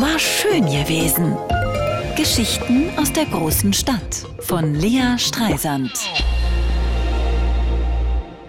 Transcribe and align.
War 0.00 0.16
schön 0.16 0.64
gewesen. 0.66 1.36
Geschichten 2.16 2.88
aus 2.96 3.12
der 3.12 3.24
großen 3.24 3.72
Stadt 3.72 4.24
von 4.38 4.76
Lea 4.76 5.18
Streisand. 5.18 5.90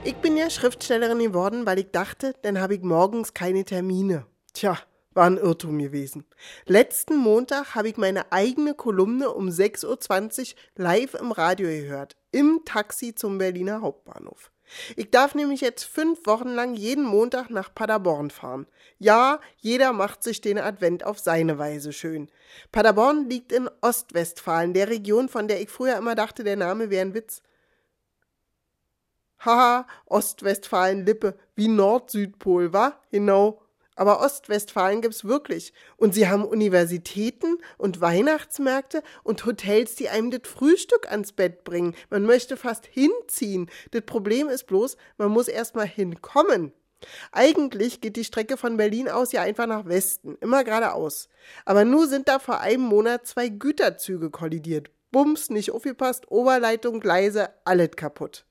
Ich 0.04 0.14
bin 0.18 0.38
ja 0.38 0.52
Schriftstellerin 0.52 1.18
geworden, 1.18 1.66
weil 1.66 1.80
ich 1.80 1.90
dachte, 1.90 2.36
dann 2.44 2.62
habe 2.62 2.76
ich 2.76 2.84
morgens 2.84 3.34
keine 3.34 3.66
Termine. 3.66 4.28
Tja, 4.54 4.78
war 5.16 5.26
ein 5.26 5.38
Irrtum 5.38 5.80
gewesen. 5.80 6.24
Letzten 6.68 7.18
Montag 7.18 7.74
habe 7.74 7.90
ich 7.90 7.98
meine 7.98 8.32
eigene 8.32 8.76
Kolumne 8.76 9.32
um 9.32 9.50
6.20 9.50 10.54
Uhr 10.54 10.56
live 10.76 11.16
im 11.16 11.32
Radio 11.32 11.68
gehört, 11.68 12.16
im 12.32 12.62
Taxi 12.64 13.16
zum 13.16 13.40
Berliner 13.40 13.82
Hauptbahnhof. 13.82 14.52
Ich 14.96 15.12
darf 15.12 15.36
nämlich 15.36 15.62
jetzt 15.62 15.84
fünf 15.84 16.26
Wochen 16.26 16.50
lang 16.50 16.74
jeden 16.74 17.04
Montag 17.04 17.50
nach 17.50 17.74
Paderborn 17.74 18.30
fahren. 18.30 18.68
Ja, 18.98 19.40
jeder 19.58 19.94
macht 19.94 20.24
sich 20.24 20.42
den 20.42 20.58
Advent 20.58 21.06
auf 21.06 21.20
seine 21.20 21.58
Weise 21.58 21.94
schön. 21.94 22.30
Paderborn 22.72 23.30
liegt 23.30 23.52
in 23.52 23.70
Ostwestfalen, 23.82 24.74
der 24.74 24.90
Region, 24.90 25.30
von 25.30 25.48
der 25.48 25.62
ich 25.62 25.70
früher 25.70 25.98
immer 25.98 26.16
dachte, 26.16 26.44
der 26.44 26.56
Name 26.56 26.90
wäre 26.90 27.06
ein 27.06 27.14
Witz. 27.14 27.42
Haha, 29.40 29.88
Ostwestfalen-Lippe, 30.06 31.38
wie 31.56 31.70
Nord-Südpol, 31.70 32.74
wa? 32.74 33.00
Genau. 33.10 33.62
Aber 34.00 34.22
Ostwestfalen 34.22 35.02
gibt's 35.02 35.26
wirklich. 35.26 35.74
Und 35.98 36.14
sie 36.14 36.30
haben 36.30 36.46
Universitäten 36.46 37.58
und 37.78 38.00
Weihnachtsmärkte 38.00 39.04
und 39.24 39.46
Hotels, 39.46 39.96
die 39.96 40.08
einem 40.08 40.32
das 40.32 40.44
Frühstück 40.46 41.12
ans 41.12 41.34
Bett 41.34 41.66
bringen. 41.66 41.94
Man 42.10 42.24
möchte 42.24 42.56
fast 42.56 42.86
hinziehen. 42.86 43.70
Das 43.92 44.04
Problem 44.04 44.48
ist 44.48 44.68
bloß, 44.68 44.96
man 45.18 45.32
muss 45.32 45.50
erstmal 45.50 45.86
hinkommen. 45.86 46.72
Eigentlich 47.34 48.00
geht 48.00 48.16
die 48.16 48.24
Strecke 48.24 48.56
von 48.56 48.78
Berlin 48.78 49.10
aus 49.10 49.34
ja 49.34 49.42
einfach 49.42 49.68
nach 49.68 49.86
Westen, 49.86 50.38
immer 50.40 50.64
geradeaus. 50.64 51.28
Aber 51.66 51.84
nur 51.84 52.08
sind 52.08 52.30
da 52.30 52.40
vor 52.40 52.62
einem 52.62 52.84
Monat 52.84 53.28
zwei 53.28 53.50
Güterzüge 53.50 54.30
kollidiert. 54.30 54.92
Bums, 55.12 55.50
nicht 55.50 55.72
aufgepasst, 55.72 56.32
Oberleitung, 56.32 57.02
Gleise, 57.02 57.50
alles 57.66 57.92
kaputt. 57.98 58.46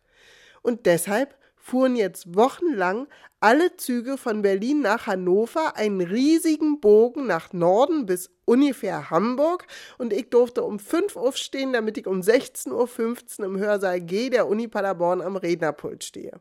Und 0.61 0.85
deshalb 0.85 1.38
fuhren 1.69 1.97
jetzt 1.97 2.35
wochenlang 2.35 3.09
alle 3.41 3.77
Züge 3.77 4.17
von 4.17 4.41
Berlin 4.43 4.81
nach 4.81 5.07
Hannover 5.07 5.77
einen 5.77 6.01
riesigen 6.01 6.81
Bogen 6.81 7.27
nach 7.27 7.53
Norden 7.53 8.07
bis 8.07 8.31
ungefähr 8.47 9.11
Hamburg 9.11 9.67
und 9.99 10.13
ich 10.13 10.31
durfte 10.31 10.63
um 10.63 10.79
5 10.79 11.17
Uhr 11.17 11.23
aufstehen, 11.23 11.75
damit 11.75 11.99
ich 11.99 12.07
um 12.07 12.21
16.15 12.21 13.41
Uhr 13.41 13.47
im 13.47 13.59
Hörsaal 13.59 14.01
G 14.01 14.31
der 14.31 14.49
Uni 14.49 14.67
Paderborn 14.67 15.21
am 15.21 15.37
Rednerpult 15.37 16.05
stehe. 16.05 16.41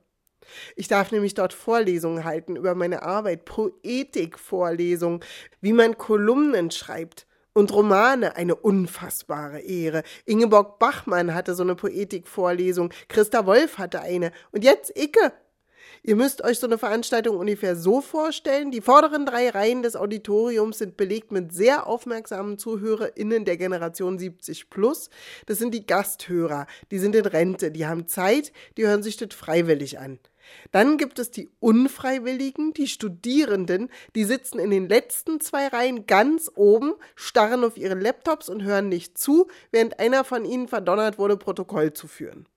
Ich 0.78 0.88
darf 0.88 1.12
nämlich 1.12 1.34
dort 1.34 1.54
Vorlesungen 1.54 2.24
halten 2.24 2.56
über 2.56 2.74
meine 2.74 3.04
Arbeit, 3.04 3.44
Poetikvorlesungen, 3.44 5.20
wie 5.60 5.74
man 5.74 5.98
Kolumnen 5.98 6.72
schreibt, 6.72 7.27
und 7.58 7.74
Romane 7.74 8.36
eine 8.36 8.56
unfassbare 8.56 9.60
Ehre. 9.60 10.04
Ingeborg 10.26 10.78
Bachmann 10.78 11.34
hatte 11.34 11.56
so 11.56 11.64
eine 11.64 11.74
Poetikvorlesung, 11.76 12.94
Christa 13.08 13.48
Wolf 13.48 13.80
hatte 13.80 14.02
eine 14.02 14.32
und 14.52 14.64
jetzt 14.64 14.96
Icke. 14.96 15.34
Ihr 16.04 16.16
müsst 16.16 16.44
euch 16.44 16.60
so 16.60 16.68
eine 16.68 16.78
Veranstaltung 16.78 17.38
ungefähr 17.38 17.76
so 17.76 18.02
vorstellen. 18.02 18.72
Die 18.72 18.82
vorderen 18.82 19.26
drei 19.26 19.50
Reihen 19.50 19.84
des 19.84 19.96
Auditoriums 19.96 20.78
sind 20.78 20.98
belegt 20.98 21.32
mit 21.32 21.54
sehr 21.54 21.88
aufmerksamen 21.88 22.58
ZuhörerInnen 22.58 23.46
der 23.46 23.58
Generation 23.58 24.18
70 24.18 24.70
plus. 24.70 25.10
Das 25.46 25.58
sind 25.58 25.74
die 25.74 25.86
Gasthörer, 25.86 26.68
die 26.92 27.00
sind 27.00 27.16
in 27.16 27.26
Rente, 27.26 27.72
die 27.72 27.86
haben 27.86 28.08
Zeit, 28.08 28.52
die 28.78 28.86
hören 28.86 29.04
sich 29.04 29.18
das 29.18 29.34
freiwillig 29.34 30.00
an. 30.00 30.20
Dann 30.72 30.98
gibt 30.98 31.20
es 31.20 31.32
die 31.32 31.50
Unfreiwilligen, 31.60 32.74
die 32.74 32.88
Studierenden, 32.88 33.90
die 34.16 34.24
sitzen 34.24 34.60
in 34.60 34.70
den 34.70 34.88
letzten 34.88 35.40
zwei 35.40 35.68
Reihen 35.68 36.06
ganz 36.06 36.50
oben, 36.56 36.94
starren 37.16 37.64
auf 37.64 37.78
ihre 37.78 37.96
Laptops 37.96 38.50
und 38.50 38.64
hören 38.64 38.90
nicht 38.90 39.18
zu, 39.18 39.48
während 39.72 40.00
einer 40.00 40.24
von 40.24 40.46
ihnen 40.46 40.68
verdonnert 40.68 41.18
wurde, 41.18 41.38
Protokoll 41.38 41.94
zu 41.94 42.08
führen. 42.08 42.48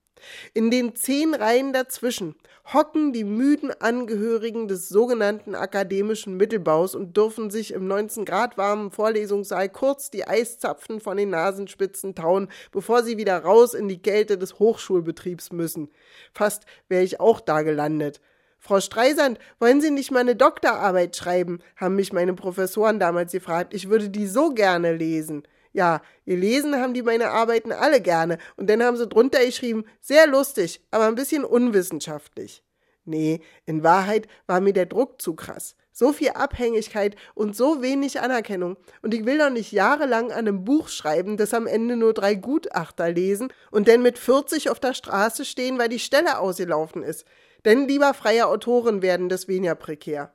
In 0.55 0.71
den 0.71 0.95
zehn 0.95 1.35
Reihen 1.35 1.73
dazwischen 1.73 2.35
hocken 2.73 3.13
die 3.13 3.25
müden 3.25 3.73
Angehörigen 3.81 4.69
des 4.69 4.89
sogenannten 4.89 5.55
akademischen 5.55 6.37
Mittelbaus 6.37 6.95
und 6.95 7.17
dürfen 7.17 7.51
sich 7.51 7.73
im 7.73 7.87
19 7.87 8.25
Grad 8.25 8.57
warmen 8.59 8.91
Vorlesungssaal 8.91 9.69
kurz 9.69 10.11
die 10.11 10.27
Eiszapfen 10.27 11.01
von 11.01 11.17
den 11.17 11.31
Nasenspitzen 11.31 12.15
tauen, 12.15 12.49
bevor 12.71 13.03
sie 13.03 13.19
wieder 13.19 13.39
raus 13.39 13.75
in 13.75 13.89
die 13.89 14.03
Kälte 14.03 14.39
des 14.39 14.59
Hochschulbetriebs 14.59 15.53
müssen. 15.53 15.91
Fast 16.33 16.65
wäre 16.89 17.03
ich 17.03 17.21
auch 17.21 17.41
da 17.41 17.63
gelandet. 17.63 18.21
Frau 18.63 18.79
Streisand, 18.79 19.39
wollen 19.59 19.81
Sie 19.81 19.91
nicht 19.91 20.11
mal 20.11 20.21
eine 20.21 20.37
Doktorarbeit 20.37 21.17
schreiben? 21.17 21.61
haben 21.77 21.97
mich 21.97 22.13
meine 22.13 22.35
Professoren 22.35 23.01
damals 23.01 23.33
gefragt. 23.33 23.73
Ich 23.73 23.89
würde 23.89 24.11
die 24.11 24.27
so 24.27 24.51
gerne 24.51 24.95
lesen. 24.95 25.45
Ja, 25.73 26.03
gelesen 26.25 26.77
haben 26.77 26.95
die 26.95 27.03
meine 27.03 27.31
Arbeiten 27.31 27.73
alle 27.73 28.01
gerne 28.01 28.39
und 28.57 28.69
dann 28.69 28.83
haben 28.83 28.97
sie 28.97 29.07
drunter 29.07 29.45
geschrieben, 29.45 29.85
sehr 30.01 30.27
lustig, 30.27 30.85
aber 30.91 31.07
ein 31.07 31.15
bisschen 31.15 31.45
unwissenschaftlich. 31.45 32.65
Nee, 33.05 33.41
in 33.67 33.83
Wahrheit 33.83 34.29
war 34.47 34.61
mir 34.61 34.73
der 34.73 34.87
Druck 34.87 35.21
zu 35.23 35.35
krass. 35.35 35.77
So 35.93 36.13
viel 36.13 36.31
Abhängigkeit 36.31 37.17
und 37.35 37.57
so 37.57 37.83
wenig 37.83 38.21
Anerkennung. 38.21 38.77
Und 39.03 39.13
ich 39.15 39.27
will 39.27 39.39
doch 39.39 39.51
nicht 39.51 39.73
jahrelang 39.73 40.31
an 40.31 40.47
einem 40.47 40.65
Buch 40.65 40.89
schreiben, 40.89 41.37
das 41.37 41.53
am 41.53 41.67
Ende 41.67 41.97
nur 41.97 42.15
drei 42.15 42.35
Gutachter 42.35 43.11
lesen 43.11 43.53
und 43.71 43.89
dann 43.89 44.03
mit 44.03 44.19
40 44.19 44.71
auf 44.71 44.81
der 44.81 44.95
Straße 44.95 45.45
stehen, 45.45 45.79
weil 45.79 45.89
die 45.89 45.99
Stelle 45.99 46.39
ausgelaufen 46.39 47.03
ist. 47.03 47.25
Denn 47.65 47.89
lieber 47.89 48.15
freie 48.15 48.47
Autoren 48.47 49.03
werden, 49.03 49.29
das 49.29 49.49
weniger 49.49 49.75
prekär. 49.75 50.33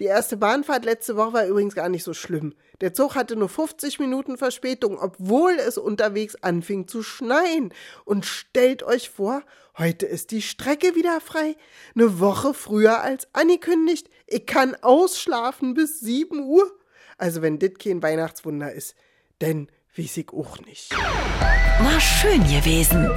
Die 0.00 0.04
erste 0.04 0.36
Bahnfahrt 0.36 0.84
letzte 0.84 1.16
Woche 1.16 1.32
war 1.32 1.46
übrigens 1.46 1.74
gar 1.74 1.88
nicht 1.88 2.04
so 2.04 2.14
schlimm. 2.14 2.54
Der 2.80 2.92
Zug 2.92 3.14
hatte 3.14 3.36
nur 3.36 3.48
50 3.48 3.98
Minuten 3.98 4.36
Verspätung, 4.36 4.98
obwohl 4.98 5.52
es 5.52 5.78
unterwegs 5.78 6.36
anfing 6.42 6.88
zu 6.88 7.02
schneien. 7.02 7.72
Und 8.04 8.26
stellt 8.26 8.82
euch 8.82 9.10
vor, 9.10 9.42
heute 9.78 10.06
ist 10.06 10.30
die 10.30 10.42
Strecke 10.42 10.94
wieder 10.94 11.20
frei. 11.20 11.56
Eine 11.94 12.20
Woche 12.20 12.54
früher 12.54 13.00
als 13.02 13.28
angekündigt. 13.32 14.08
Ich 14.26 14.46
kann 14.46 14.76
ausschlafen 14.82 15.74
bis 15.74 16.00
7 16.00 16.40
Uhr. 16.40 16.70
Also 17.18 17.42
wenn 17.42 17.58
dit 17.58 17.78
kein 17.78 18.02
Weihnachtswunder 18.02 18.72
ist, 18.72 18.94
denn 19.40 19.68
weiß 19.96 20.16
ich 20.16 20.30
auch 20.30 20.58
nicht. 20.60 20.92
War 20.92 22.00
schön 22.00 22.42
gewesen. 22.44 23.10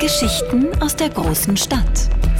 Geschichten 0.00 0.70
aus 0.82 0.96
der 0.96 1.10
großen 1.10 1.56
Stadt 1.56 2.10